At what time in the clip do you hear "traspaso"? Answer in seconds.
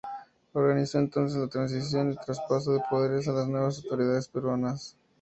2.19-2.71